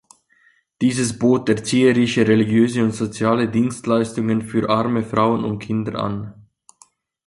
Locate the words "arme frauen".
4.67-5.43